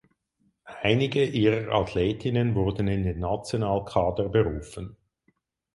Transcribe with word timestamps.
Einige 0.81 1.23
ihrer 1.23 1.71
Athletinnen 1.75 2.55
wurden 2.55 2.87
in 2.87 3.03
den 3.03 3.19
Nationalkader 3.19 4.29
berufen. 4.29 4.97